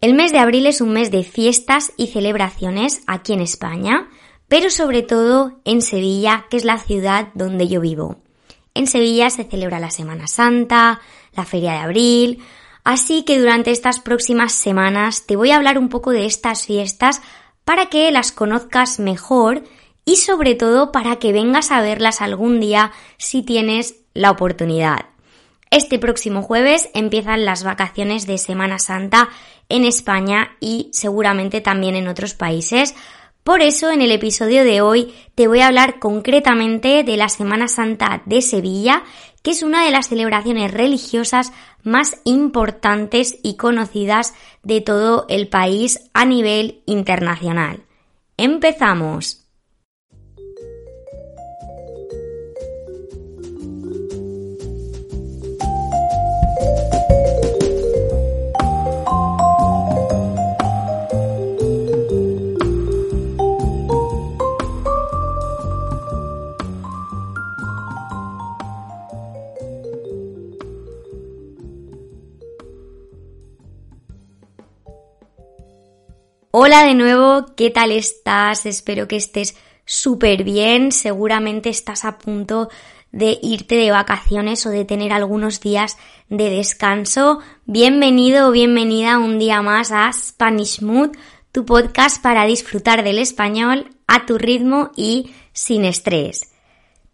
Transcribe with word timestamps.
El 0.00 0.14
mes 0.14 0.30
de 0.30 0.38
abril 0.38 0.66
es 0.66 0.80
un 0.80 0.92
mes 0.92 1.10
de 1.10 1.24
fiestas 1.24 1.92
y 1.96 2.06
celebraciones 2.06 3.00
aquí 3.08 3.32
en 3.32 3.40
España, 3.40 4.08
pero 4.46 4.70
sobre 4.70 5.02
todo 5.02 5.58
en 5.64 5.82
Sevilla, 5.82 6.46
que 6.50 6.56
es 6.56 6.64
la 6.64 6.78
ciudad 6.78 7.28
donde 7.34 7.66
yo 7.66 7.80
vivo. 7.80 8.18
En 8.74 8.86
Sevilla 8.86 9.28
se 9.28 9.42
celebra 9.42 9.80
la 9.80 9.90
Semana 9.90 10.28
Santa, 10.28 11.00
la 11.32 11.44
Feria 11.44 11.72
de 11.72 11.78
Abril, 11.78 12.44
así 12.84 13.24
que 13.24 13.40
durante 13.40 13.72
estas 13.72 13.98
próximas 13.98 14.52
semanas 14.52 15.26
te 15.26 15.34
voy 15.34 15.50
a 15.50 15.56
hablar 15.56 15.78
un 15.78 15.88
poco 15.88 16.12
de 16.12 16.26
estas 16.26 16.64
fiestas 16.64 17.20
para 17.64 17.86
que 17.86 18.12
las 18.12 18.30
conozcas 18.30 19.00
mejor 19.00 19.64
y 20.04 20.16
sobre 20.16 20.54
todo 20.54 20.92
para 20.92 21.16
que 21.16 21.32
vengas 21.32 21.72
a 21.72 21.80
verlas 21.80 22.20
algún 22.20 22.60
día 22.60 22.92
si 23.16 23.42
tienes 23.42 23.96
la 24.14 24.30
oportunidad. 24.30 25.06
Este 25.70 25.98
próximo 25.98 26.42
jueves 26.42 26.88
empiezan 26.94 27.44
las 27.44 27.62
vacaciones 27.62 28.26
de 28.26 28.38
Semana 28.38 28.78
Santa 28.78 29.28
en 29.68 29.84
España 29.84 30.56
y 30.60 30.90
seguramente 30.92 31.60
también 31.60 31.94
en 31.96 32.08
otros 32.08 32.34
países. 32.34 32.94
Por 33.44 33.62
eso 33.62 33.90
en 33.90 34.02
el 34.02 34.12
episodio 34.12 34.62
de 34.64 34.80
hoy 34.80 35.14
te 35.34 35.48
voy 35.48 35.60
a 35.60 35.68
hablar 35.68 35.98
concretamente 35.98 37.02
de 37.02 37.16
la 37.16 37.28
Semana 37.28 37.68
Santa 37.68 38.22
de 38.26 38.42
Sevilla, 38.42 39.04
que 39.42 39.52
es 39.52 39.62
una 39.62 39.84
de 39.84 39.90
las 39.90 40.08
celebraciones 40.08 40.70
religiosas 40.70 41.52
más 41.82 42.20
importantes 42.24 43.38
y 43.42 43.56
conocidas 43.56 44.34
de 44.62 44.80
todo 44.80 45.24
el 45.28 45.48
país 45.48 46.10
a 46.12 46.24
nivel 46.24 46.82
internacional. 46.84 47.84
Empezamos. 48.36 49.47
Hola 76.68 76.84
de 76.84 76.92
nuevo, 76.92 77.46
¿qué 77.56 77.70
tal 77.70 77.92
estás? 77.92 78.66
Espero 78.66 79.08
que 79.08 79.16
estés 79.16 79.56
súper 79.86 80.44
bien. 80.44 80.92
Seguramente 80.92 81.70
estás 81.70 82.04
a 82.04 82.18
punto 82.18 82.68
de 83.10 83.38
irte 83.40 83.76
de 83.76 83.90
vacaciones 83.90 84.66
o 84.66 84.68
de 84.68 84.84
tener 84.84 85.14
algunos 85.14 85.60
días 85.60 85.96
de 86.28 86.50
descanso. 86.50 87.38
Bienvenido 87.64 88.48
o 88.48 88.50
bienvenida 88.50 89.18
un 89.18 89.38
día 89.38 89.62
más 89.62 89.92
a 89.92 90.12
Spanish 90.12 90.82
Mood, 90.82 91.12
tu 91.52 91.64
podcast 91.64 92.22
para 92.22 92.44
disfrutar 92.44 93.02
del 93.02 93.18
español 93.18 93.88
a 94.06 94.26
tu 94.26 94.36
ritmo 94.36 94.90
y 94.94 95.30
sin 95.54 95.86
estrés. 95.86 96.52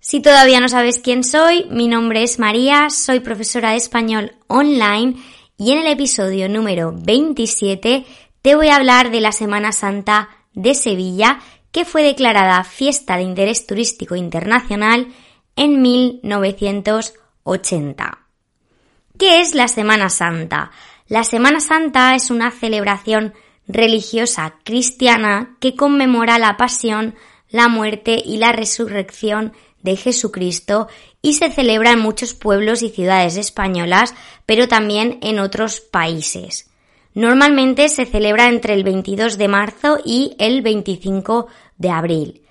Si 0.00 0.18
todavía 0.18 0.58
no 0.58 0.68
sabes 0.68 0.98
quién 0.98 1.22
soy, 1.22 1.66
mi 1.70 1.86
nombre 1.86 2.24
es 2.24 2.41
María, 2.41 2.91
soy 2.91 3.20
profesora 3.20 3.70
de 3.70 3.77
español 3.77 4.33
online 4.48 5.14
y 5.56 5.70
en 5.70 5.79
el 5.79 5.86
episodio 5.86 6.48
número 6.48 6.92
27 6.92 8.05
te 8.44 8.55
voy 8.55 8.68
a 8.68 8.77
hablar 8.77 9.10
de 9.10 9.20
la 9.22 9.32
Semana 9.32 9.72
Santa 9.72 10.28
de 10.52 10.74
Sevilla, 10.74 11.40
que 11.72 11.86
fue 11.86 12.02
declarada 12.02 12.62
fiesta 12.62 13.16
de 13.16 13.22
interés 13.22 13.66
turístico 13.66 14.16
internacional 14.16 15.08
en 15.56 15.80
1980. 15.80 18.18
¿Qué 19.18 19.40
es 19.40 19.55
la 19.55 19.66
Semana 19.66 20.10
Santa? 20.10 20.72
La 21.08 21.24
Semana 21.24 21.60
Santa 21.60 22.14
es 22.14 22.30
una 22.30 22.50
celebración 22.50 23.32
religiosa 23.66 24.56
cristiana 24.62 25.56
que 25.58 25.74
conmemora 25.74 26.38
la 26.38 26.58
pasión, 26.58 27.14
la 27.48 27.68
muerte 27.68 28.22
y 28.22 28.36
la 28.36 28.52
resurrección 28.52 29.55
de 29.80 29.96
Jesucristo 29.96 30.88
y 31.22 31.32
se 31.32 31.50
celebra 31.50 31.92
en 31.92 32.00
muchos 32.00 32.34
pueblos 32.34 32.82
y 32.82 32.90
ciudades 32.90 33.38
españolas, 33.38 34.14
pero 34.44 34.68
también 34.68 35.18
en 35.22 35.38
otros 35.38 35.80
países. 35.80 36.68
Normalmente 37.14 37.89
se 37.89 38.07
celebra 38.07 38.48
entre 38.48 38.75
el 38.75 38.83
22 38.83 39.39
de 39.39 39.48
marzo 39.48 39.98
y 40.05 40.35
el 40.39 40.63
25 40.63 41.47
de 41.79 41.91
abril. 41.91 42.42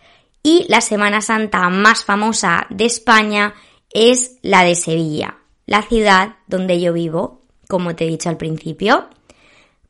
Y 0.41 0.65
la 0.69 0.81
Semana 0.81 1.21
Santa 1.21 1.69
más 1.69 2.05
famosa 2.05 2.65
de 2.69 2.85
España 2.85 3.53
es 3.91 4.37
la 4.41 4.63
de 4.63 4.75
Sevilla, 4.75 5.37
la 5.65 5.81
ciudad 5.83 6.35
donde 6.47 6.79
yo 6.79 6.93
vivo, 6.93 7.41
como 7.67 7.95
te 7.95 8.05
he 8.05 8.07
dicho 8.07 8.29
al 8.29 8.37
principio. 8.37 9.09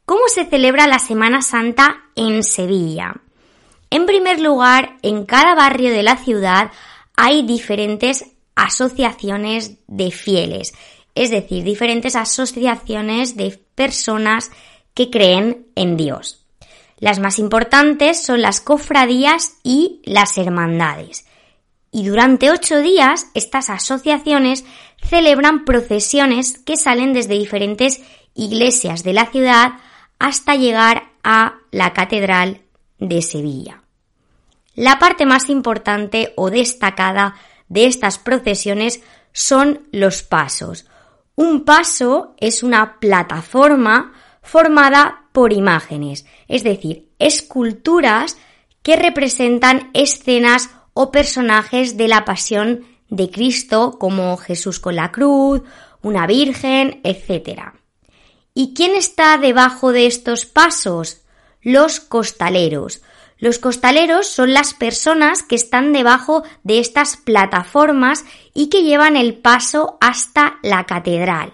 ¿Cómo 0.06 0.24
se 0.28 0.46
celebra 0.46 0.88
la 0.88 1.00
Semana 1.00 1.42
Santa 1.42 2.06
en 2.16 2.44
Sevilla? 2.44 3.16
En 3.90 4.08
primer 4.08 4.40
lugar, 4.40 4.98
en 5.04 5.26
cada 5.26 5.54
barrio 5.56 5.92
de 5.92 6.04
la 6.04 6.18
ciudad 6.18 6.72
hay 7.16 7.44
diferentes 7.44 8.26
asociaciones 8.56 9.78
de 9.88 10.12
fieles 10.12 10.74
es 11.16 11.30
decir, 11.30 11.64
diferentes 11.64 12.16
asociaciones 12.16 13.36
de 13.36 13.60
personas 13.76 14.52
que 14.94 15.10
creen 15.10 15.68
en 15.76 15.98
Dios. 15.98 16.46
Las 16.98 17.20
más 17.20 17.40
importantes 17.40 18.24
son 18.24 18.42
las 18.42 18.62
cofradías 18.62 19.58
y 19.64 20.02
las 20.06 20.38
hermandades. 20.38 21.26
Y 21.92 22.08
durante 22.08 22.50
ocho 22.50 22.80
días 22.80 23.28
estas 23.34 23.70
asociaciones 23.70 24.66
celebran 25.04 25.66
procesiones 25.66 26.58
que 26.58 26.78
salen 26.78 27.14
desde 27.14 27.38
diferentes 27.38 28.02
iglesias 28.34 29.04
de 29.04 29.14
la 29.14 29.28
ciudad 29.28 29.74
hasta 30.18 30.56
llegar 30.56 31.12
a 31.24 31.56
la 31.72 31.94
Catedral 31.94 32.62
de 33.00 33.22
Sevilla. 33.22 33.84
La 34.76 34.98
parte 34.98 35.26
más 35.26 35.50
importante 35.50 36.34
o 36.36 36.50
destacada 36.50 37.36
de 37.68 37.86
estas 37.86 38.18
procesiones 38.18 39.02
son 39.34 39.88
los 39.92 40.24
pasos, 40.24 40.88
un 41.36 41.66
paso 41.66 42.36
es 42.40 42.64
una 42.64 43.00
plataforma 43.00 44.14
formada 44.42 45.26
por 45.32 45.54
imágenes, 45.54 46.26
es 46.48 46.64
decir, 46.64 47.10
esculturas 47.18 48.38
que 48.84 48.96
representan 48.96 49.90
escenas 49.94 50.70
o 50.94 51.12
personajes 51.12 51.98
de 51.98 52.08
la 52.08 52.26
pasión 52.26 52.86
de 53.10 53.32
Cristo, 53.32 53.98
como 54.00 54.38
Jesús 54.38 54.80
con 54.80 54.96
la 54.96 55.12
cruz, 55.12 55.62
una 56.02 56.28
virgen, 56.28 57.02
etc. 57.04 57.74
¿Y 58.54 58.74
quién 58.74 58.96
está 58.96 59.38
debajo 59.38 59.92
de 59.92 60.06
estos 60.06 60.46
pasos? 60.46 61.22
Los 61.62 62.00
costaleros. 62.00 63.02
Los 63.44 63.60
costaleros 63.60 64.28
son 64.28 64.54
las 64.54 64.74
personas 64.74 65.44
que 65.44 65.56
están 65.56 65.92
debajo 65.92 66.44
de 66.64 66.80
estas 66.80 67.18
plataformas 67.18 68.24
y 68.54 68.68
que 68.68 68.84
llevan 68.84 69.18
el 69.18 69.34
paso 69.34 69.98
hasta 70.00 70.60
la 70.64 70.86
catedral. 70.86 71.52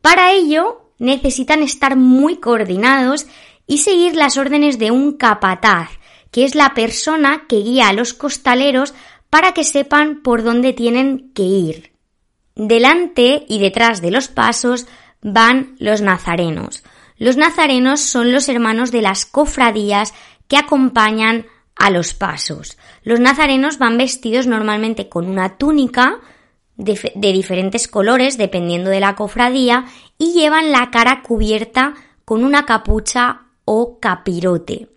Para 0.00 0.32
ello 0.32 0.90
necesitan 0.98 1.62
estar 1.62 1.96
muy 1.96 2.38
coordinados 2.38 3.26
y 3.66 3.76
seguir 3.76 4.16
las 4.16 4.38
órdenes 4.38 4.78
de 4.78 4.90
un 4.90 5.18
capataz, 5.18 5.90
que 6.30 6.46
es 6.46 6.54
la 6.54 6.72
persona 6.72 7.42
que 7.46 7.56
guía 7.56 7.90
a 7.90 7.92
los 7.92 8.14
costaleros 8.14 8.94
para 9.28 9.52
que 9.52 9.64
sepan 9.64 10.22
por 10.22 10.42
dónde 10.42 10.72
tienen 10.72 11.30
que 11.34 11.42
ir. 11.42 11.92
Delante 12.54 13.44
y 13.50 13.58
detrás 13.58 14.00
de 14.00 14.12
los 14.12 14.28
pasos 14.28 14.86
van 15.20 15.76
los 15.78 16.00
nazarenos. 16.00 16.84
Los 17.18 17.36
nazarenos 17.36 18.00
son 18.00 18.32
los 18.32 18.48
hermanos 18.48 18.92
de 18.92 19.02
las 19.02 19.26
cofradías 19.26 20.14
que 20.48 20.56
acompañan 20.56 21.46
a 21.76 21.90
los 21.90 22.14
pasos. 22.14 22.76
Los 23.02 23.20
nazarenos 23.20 23.78
van 23.78 23.96
vestidos 23.96 24.46
normalmente 24.46 25.08
con 25.08 25.28
una 25.28 25.56
túnica 25.56 26.20
de, 26.76 27.32
diferentes 27.32 27.88
colores 27.88 28.38
dependiendo 28.38 28.90
de 28.90 29.00
la 29.00 29.14
cofradía 29.14 29.86
y 30.16 30.32
llevan 30.32 30.72
la 30.72 30.90
cara 30.90 31.22
cubierta 31.22 31.94
con 32.24 32.44
una 32.44 32.66
capucha 32.66 33.42
o 33.64 33.98
capirote. 34.00 34.88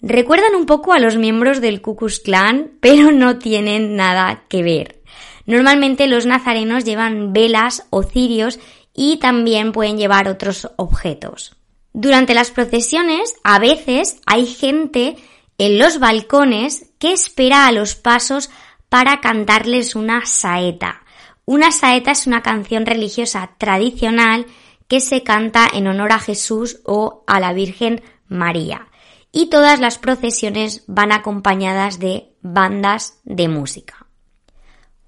Recuerdan 0.00 0.54
un 0.54 0.66
poco 0.66 0.92
a 0.92 0.98
los 0.98 1.16
miembros 1.16 1.60
del 1.60 1.80
Ku 1.80 1.96
Klux 1.96 2.20
Klan, 2.20 2.72
pero 2.80 3.10
no 3.10 3.38
tienen 3.38 3.96
nada 3.96 4.44
que 4.48 4.62
ver. 4.62 5.00
Normalmente 5.46 6.06
los 6.06 6.26
nazarenos 6.26 6.84
llevan 6.84 7.32
velas 7.32 7.86
o 7.90 8.02
cirios 8.02 8.58
y 8.94 9.18
también 9.18 9.72
pueden 9.72 9.98
llevar 9.98 10.28
otros 10.28 10.70
objetos. 10.76 11.56
Durante 11.94 12.34
las 12.34 12.50
procesiones, 12.50 13.36
a 13.44 13.60
veces 13.60 14.20
hay 14.26 14.46
gente 14.46 15.16
en 15.58 15.78
los 15.78 16.00
balcones 16.00 16.90
que 16.98 17.12
espera 17.12 17.68
a 17.68 17.72
los 17.72 17.94
pasos 17.94 18.50
para 18.88 19.20
cantarles 19.20 19.94
una 19.94 20.26
saeta. 20.26 21.04
Una 21.44 21.70
saeta 21.70 22.10
es 22.10 22.26
una 22.26 22.42
canción 22.42 22.84
religiosa 22.84 23.52
tradicional 23.58 24.46
que 24.88 25.00
se 25.00 25.22
canta 25.22 25.68
en 25.72 25.86
honor 25.86 26.10
a 26.10 26.18
Jesús 26.18 26.80
o 26.84 27.22
a 27.28 27.38
la 27.38 27.52
Virgen 27.52 28.02
María. 28.26 28.88
Y 29.30 29.46
todas 29.46 29.78
las 29.78 29.98
procesiones 29.98 30.82
van 30.88 31.12
acompañadas 31.12 32.00
de 32.00 32.34
bandas 32.40 33.20
de 33.22 33.46
música. 33.46 34.08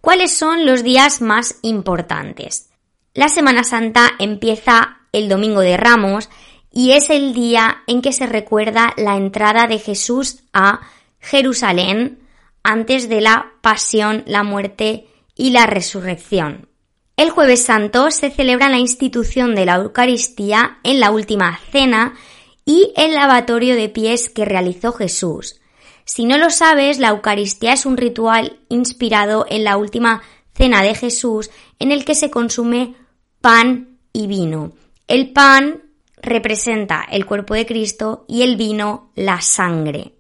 ¿Cuáles 0.01 0.37
son 0.37 0.67
los 0.67 0.85
días 0.85 1.21
más 1.21 1.57
importantes? 1.63 2.71
La 3.13 3.29
Semana 3.29 3.65
Santa 3.65 4.13
empieza 4.21 5.01
el 5.11 5.29
Domingo 5.29 5.63
de 5.63 5.77
Ramos 5.77 6.29
y 6.77 6.93
es 6.93 7.09
el 7.09 7.33
día 7.33 7.79
en 7.87 8.03
que 8.03 8.13
se 8.13 8.27
recuerda 8.27 8.93
la 8.99 9.17
entrada 9.17 9.67
de 9.67 9.79
Jesús 9.79 10.41
a 10.53 10.81
Jerusalén 11.21 12.19
antes 12.63 13.09
de 13.09 13.23
la 13.23 13.55
pasión, 13.63 14.25
la 14.27 14.43
muerte 14.43 15.07
y 15.35 15.53
la 15.53 15.65
resurrección. 15.65 16.69
El 17.17 17.31
jueves 17.31 17.63
santo 17.63 18.11
se 18.11 18.29
celebra 18.29 18.69
la 18.69 18.79
institución 18.79 19.55
de 19.55 19.65
la 19.65 19.77
Eucaristía 19.77 20.77
en 20.83 21.01
la 21.01 21.13
última 21.13 21.59
cena 21.73 22.13
y 22.67 22.93
el 22.95 23.15
lavatorio 23.15 23.75
de 23.75 23.89
pies 23.89 24.29
que 24.29 24.45
realizó 24.45 24.93
Jesús. 24.93 25.59
Si 26.05 26.27
no 26.27 26.37
lo 26.37 26.51
sabes, 26.51 26.99
la 26.99 27.09
Eucaristía 27.09 27.73
es 27.73 27.87
un 27.87 27.97
ritual 27.97 28.61
inspirado 28.69 29.47
en 29.49 29.65
la 29.65 29.79
última 29.79 30.21
cena 30.53 30.83
de 30.83 30.95
Jesús 30.95 31.49
en 31.79 31.91
el 31.91 32.05
que 32.05 32.15
se 32.15 32.29
consume 32.29 32.97
pan 33.41 33.97
y 34.13 34.27
vino. 34.27 34.73
El 35.09 35.33
pan 35.33 35.86
representa 36.17 37.07
el 37.11 37.27
cuerpo 37.27 37.55
de 37.55 37.67
Cristo 37.67 38.25
y 38.29 38.43
el 38.43 38.57
vino 38.57 39.11
la 39.15 39.41
sangre. 39.41 40.13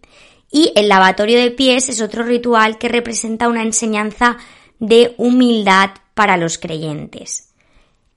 Y 0.50 0.72
el 0.76 0.88
lavatorio 0.88 1.40
de 1.40 1.50
pies 1.50 1.88
es 1.88 2.00
otro 2.00 2.22
ritual 2.22 2.78
que 2.78 2.88
representa 2.88 3.48
una 3.48 3.62
enseñanza 3.62 4.36
de 4.78 5.14
humildad 5.16 5.90
para 6.14 6.36
los 6.36 6.58
creyentes. 6.58 7.52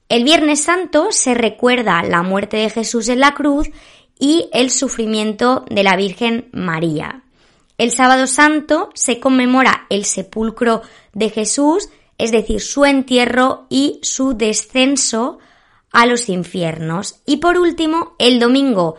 El 0.07 0.23
Viernes 0.23 0.63
Santo 0.63 1.07
se 1.11 1.33
recuerda 1.33 2.01
la 2.03 2.23
muerte 2.23 2.57
de 2.57 2.69
Jesús 2.69 3.09
en 3.09 3.19
la 3.19 3.33
cruz 3.33 3.69
y 4.19 4.49
el 4.53 4.69
sufrimiento 4.71 5.65
de 5.69 5.83
la 5.83 5.95
Virgen 5.95 6.49
María. 6.51 7.23
El 7.77 7.91
sábado 7.91 8.27
santo 8.27 8.89
se 8.93 9.19
conmemora 9.19 9.85
el 9.89 10.03
sepulcro 10.03 10.81
de 11.13 11.29
Jesús, 11.29 11.89
es 12.17 12.31
decir, 12.31 12.59
su 12.59 12.83
entierro 12.83 13.67
y 13.69 13.99
su 14.01 14.33
descenso 14.33 15.39
a 15.91 16.05
los 16.05 16.29
infiernos. 16.29 17.21
Y 17.25 17.37
por 17.37 17.57
último, 17.57 18.15
el 18.19 18.39
domingo 18.39 18.95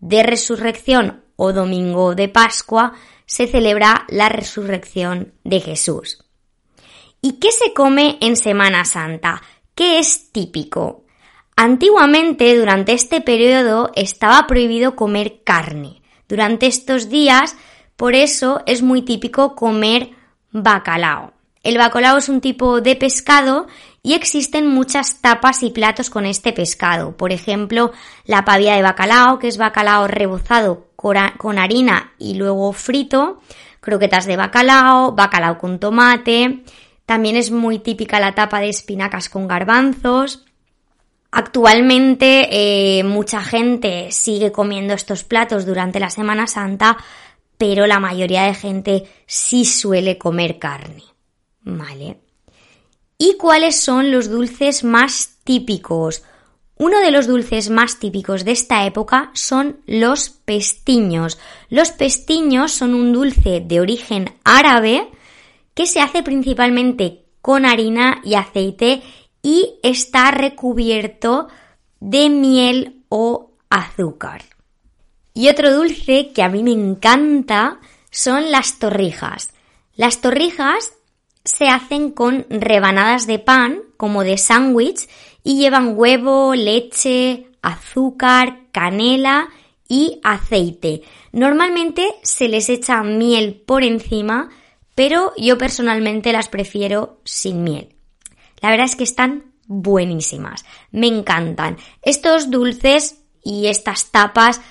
de 0.00 0.22
resurrección 0.22 1.24
o 1.36 1.52
domingo 1.52 2.14
de 2.14 2.28
Pascua 2.28 2.92
se 3.26 3.46
celebra 3.46 4.06
la 4.08 4.28
resurrección 4.28 5.34
de 5.44 5.60
Jesús. 5.60 6.24
¿Y 7.20 7.34
qué 7.34 7.50
se 7.50 7.72
come 7.72 8.18
en 8.20 8.36
Semana 8.36 8.84
Santa? 8.84 9.42
¿Qué 9.74 9.98
es 9.98 10.32
típico? 10.32 11.04
Antiguamente, 11.56 12.56
durante 12.56 12.92
este 12.92 13.20
periodo, 13.20 13.90
estaba 13.96 14.46
prohibido 14.46 14.94
comer 14.94 15.42
carne. 15.42 16.02
Durante 16.28 16.66
estos 16.66 17.08
días, 17.08 17.56
por 17.96 18.14
eso 18.14 18.62
es 18.66 18.82
muy 18.82 19.02
típico 19.02 19.54
comer 19.54 20.10
bacalao. 20.52 21.32
El 21.62 21.78
bacalao 21.78 22.18
es 22.18 22.28
un 22.28 22.40
tipo 22.40 22.80
de 22.80 22.94
pescado 22.94 23.66
y 24.06 24.14
existen 24.14 24.68
muchas 24.68 25.20
tapas 25.20 25.64
y 25.64 25.70
platos 25.70 26.10
con 26.10 26.26
este 26.26 26.52
pescado. 26.52 27.16
Por 27.16 27.32
ejemplo, 27.32 27.90
la 28.24 28.44
pavía 28.44 28.76
de 28.76 28.82
bacalao, 28.82 29.40
que 29.40 29.48
es 29.48 29.58
bacalao 29.58 30.06
rebozado 30.06 30.86
con 30.94 31.58
harina 31.58 32.12
y 32.16 32.34
luego 32.34 32.72
frito, 32.72 33.40
croquetas 33.80 34.26
de 34.26 34.36
bacalao, 34.36 35.10
bacalao 35.10 35.58
con 35.58 35.80
tomate, 35.80 36.62
también 37.04 37.34
es 37.34 37.50
muy 37.50 37.80
típica 37.80 38.20
la 38.20 38.32
tapa 38.32 38.60
de 38.60 38.68
espinacas 38.68 39.28
con 39.28 39.48
garbanzos. 39.48 40.44
Actualmente 41.32 42.46
eh, 42.52 43.02
mucha 43.02 43.42
gente 43.42 44.12
sigue 44.12 44.52
comiendo 44.52 44.94
estos 44.94 45.24
platos 45.24 45.66
durante 45.66 45.98
la 45.98 46.10
Semana 46.10 46.46
Santa, 46.46 46.96
pero 47.58 47.88
la 47.88 47.98
mayoría 47.98 48.44
de 48.44 48.54
gente 48.54 49.02
sí 49.26 49.64
suele 49.64 50.16
comer 50.16 50.60
carne. 50.60 51.02
¿Vale? 51.62 52.25
¿Y 53.18 53.36
cuáles 53.38 53.80
son 53.80 54.10
los 54.10 54.28
dulces 54.28 54.84
más 54.84 55.38
típicos? 55.44 56.22
Uno 56.76 57.00
de 57.00 57.10
los 57.10 57.26
dulces 57.26 57.70
más 57.70 57.98
típicos 57.98 58.44
de 58.44 58.52
esta 58.52 58.84
época 58.84 59.30
son 59.32 59.80
los 59.86 60.28
pestiños. 60.28 61.38
Los 61.70 61.90
pestiños 61.92 62.72
son 62.72 62.92
un 62.92 63.14
dulce 63.14 63.62
de 63.64 63.80
origen 63.80 64.34
árabe 64.44 65.08
que 65.72 65.86
se 65.86 66.00
hace 66.00 66.22
principalmente 66.22 67.24
con 67.40 67.64
harina 67.64 68.20
y 68.22 68.34
aceite 68.34 69.02
y 69.42 69.78
está 69.82 70.30
recubierto 70.30 71.48
de 72.00 72.28
miel 72.28 73.04
o 73.08 73.52
azúcar. 73.70 74.44
Y 75.32 75.48
otro 75.48 75.74
dulce 75.74 76.32
que 76.34 76.42
a 76.42 76.50
mí 76.50 76.62
me 76.62 76.72
encanta 76.72 77.80
son 78.10 78.50
las 78.50 78.78
torrijas. 78.78 79.50
Las 79.94 80.20
torrijas 80.20 80.92
se 81.46 81.68
hacen 81.68 82.10
con 82.10 82.44
rebanadas 82.50 83.26
de 83.26 83.38
pan, 83.38 83.80
como 83.96 84.22
de 84.22 84.36
sándwich, 84.36 85.08
y 85.42 85.56
llevan 85.58 85.94
huevo, 85.96 86.54
leche, 86.54 87.46
azúcar, 87.62 88.66
canela 88.70 89.48
y 89.88 90.20
aceite. 90.22 91.02
Normalmente 91.32 92.14
se 92.22 92.48
les 92.48 92.68
echa 92.68 93.02
miel 93.02 93.62
por 93.66 93.82
encima 93.82 94.50
pero 94.96 95.34
yo 95.36 95.58
personalmente 95.58 96.32
las 96.32 96.48
prefiero 96.48 97.20
sin 97.24 97.62
miel. 97.62 97.94
La 98.62 98.70
verdad 98.70 98.86
es 98.86 98.96
que 98.96 99.04
están 99.04 99.52
buenísimas, 99.66 100.64
me 100.90 101.06
encantan. 101.06 101.76
Estos 102.02 102.50
dulces 102.50 103.22
y 103.44 103.66
estas 103.66 104.10
tapas 104.10 104.62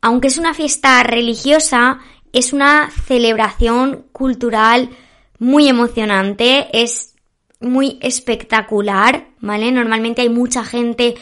Aunque 0.00 0.28
es 0.28 0.38
una 0.38 0.54
fiesta 0.54 1.02
religiosa, 1.02 2.00
es 2.32 2.52
una 2.52 2.90
celebración 3.06 4.06
cultural 4.12 4.90
muy 5.38 5.68
emocionante, 5.68 6.68
es 6.72 7.14
muy 7.60 7.98
espectacular, 8.00 9.28
¿vale? 9.40 9.70
Normalmente 9.70 10.22
hay 10.22 10.28
mucha 10.28 10.64
gente 10.64 11.14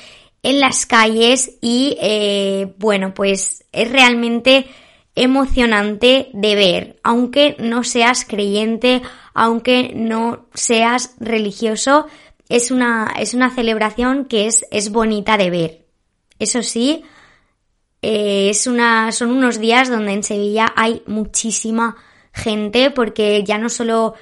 en 0.43 0.61
las 0.61 0.87
calles 0.87 1.59
y, 1.61 1.97
eh, 2.01 2.73
bueno, 2.79 3.13
pues 3.13 3.65
es 3.73 3.91
realmente 3.91 4.67
emocionante 5.15 6.31
de 6.33 6.55
ver, 6.55 7.01
aunque 7.03 7.57
no 7.59 7.85
seas 7.85 8.25
creyente, 8.25 9.03
aunque 9.35 9.93
no 9.95 10.47
seas 10.55 11.17
religioso, 11.19 12.07
es 12.49 12.71
una, 12.71 13.13
es 13.19 13.35
una 13.35 13.51
celebración 13.51 14.25
que 14.25 14.47
es, 14.47 14.67
es 14.71 14.91
bonita 14.91 15.37
de 15.37 15.51
ver. 15.51 15.87
Eso 16.39 16.63
sí, 16.63 17.05
eh, 18.03 18.51
es 18.51 18.67
una, 18.67 19.13
son 19.13 19.31
unos 19.31 19.61
días 19.61 19.91
donde 19.91 20.13
en 20.13 20.23
Sevilla 20.23 20.73
hay 20.75 21.03
muchísima 21.07 21.97
gente 22.33 22.91
porque 22.91 23.45
ya 23.45 23.59
no 23.59 23.69
solo 23.69 24.15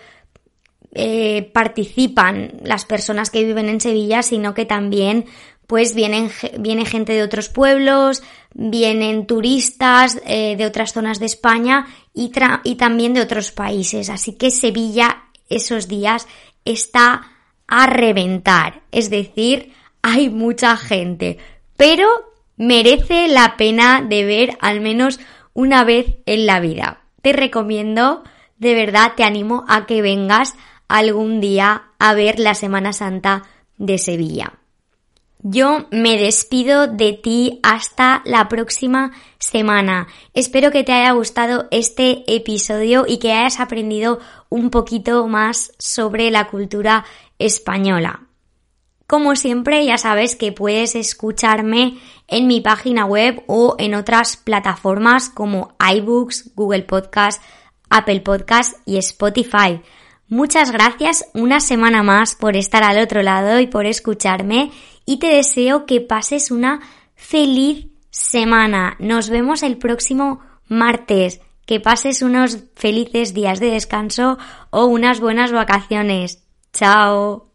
eh, 0.93 1.51
participan 1.53 2.61
las 2.65 2.85
personas 2.85 3.31
que 3.31 3.45
viven 3.45 3.69
en 3.69 3.81
Sevilla, 3.81 4.23
sino 4.23 4.55
que 4.55 4.65
también 4.65 5.27
pues 5.69 5.95
vienen, 5.95 6.31
viene 6.59 6.87
gente 6.87 7.13
de 7.13 7.23
otros 7.23 7.51
pueblos, 7.51 8.23
vienen 8.55 9.27
turistas 9.27 10.19
eh, 10.25 10.57
de 10.57 10.65
otras 10.65 10.95
zonas 10.95 11.21
de 11.21 11.27
España 11.27 11.87
y, 12.15 12.33
y 12.65 12.75
también 12.77 13.13
de 13.13 13.21
otros 13.21 13.53
países. 13.53 14.09
Así 14.09 14.33
que 14.33 14.51
Sevilla 14.51 15.25
esos 15.51 15.87
días 15.87 16.27
está 16.65 17.33
a 17.67 17.87
reventar, 17.87 18.81
es 18.93 19.11
decir, 19.11 19.75
hay 20.01 20.31
mucha 20.31 20.77
gente, 20.79 21.37
pero 21.77 22.09
merece 22.57 23.29
la 23.29 23.59
pena 23.59 24.01
de 24.01 24.25
ver 24.25 24.57
al 24.61 24.81
menos 24.81 25.21
una 25.53 25.85
vez 25.85 26.17
en 26.25 26.47
la 26.47 26.61
vida. 26.61 27.03
Te 27.21 27.35
recomiendo, 27.35 28.25
de 28.57 28.75
verdad, 28.75 29.13
te 29.17 29.25
animo 29.25 29.67
a 29.69 29.85
que 29.85 30.01
vengas 30.01 30.55
algún 30.89 31.43
día 31.43 31.91
a 31.99 32.15
ver 32.15 32.39
la 32.39 32.55
Semana 32.55 32.95
Santa 32.95 33.43
de 33.77 33.99
Sevilla. 33.99 34.58
Yo 35.41 35.87
me 35.93 36.19
despido 36.19 36.89
de 36.89 37.13
ti 37.13 37.61
hasta 37.63 38.23
la 38.25 38.49
próxima 38.49 39.13
semana. 39.39 40.09
Espero 40.35 40.73
que 40.73 40.83
te 40.83 40.93
haya 40.93 41.13
gustado 41.13 41.69
este 41.71 42.25
episodio 42.35 43.05
y 43.07 43.19
que 43.19 43.33
hayas 43.33 43.61
aprendido 43.61 44.19
un 44.49 44.71
poquito 44.71 45.29
más 45.29 45.73
sobre 45.79 46.33
la 46.33 46.49
cultura 46.49 47.05
española. 47.39 48.25
Como 49.07 49.37
siempre, 49.37 49.87
ya 49.87 49.97
sabes 49.97 50.35
que 50.35 50.53
puedes 50.53 50.95
escucharme 50.97 51.99
en 52.27 52.47
mi 52.47 52.61
página 52.61 53.07
web 53.07 53.43
o 53.47 53.77
en 53.79 53.95
otras 53.95 54.37
plataformas 54.37 55.31
como 55.31 55.75
iBooks, 55.95 56.51
Google 56.57 56.83
Podcast, 56.83 57.41
Apple 57.89 58.21
Podcast 58.21 58.77
y 58.85 58.99
Spotify. 58.99 59.81
Muchas 60.29 60.73
gracias 60.73 61.25
una 61.33 61.61
semana 61.61 62.03
más 62.03 62.35
por 62.35 62.55
estar 62.55 62.83
al 62.83 62.99
otro 62.99 63.23
lado 63.23 63.61
y 63.61 63.67
por 63.67 63.87
escucharme 63.87 64.73
y 65.09 65.17
te 65.17 65.29
deseo 65.29 65.87
que 65.87 66.03
pases 66.03 66.51
una 66.51 66.83
feliz 67.15 67.87
semana. 68.11 68.95
Nos 68.99 69.31
vemos 69.31 69.63
el 69.63 69.79
próximo 69.79 70.41
martes. 70.67 71.41
Que 71.65 71.81
pases 71.81 72.21
unos 72.21 72.59
felices 72.77 73.33
días 73.33 73.59
de 73.59 73.71
descanso 73.71 74.37
o 74.69 74.85
unas 74.85 75.19
buenas 75.19 75.51
vacaciones. 75.51 76.45
Chao. 76.75 77.48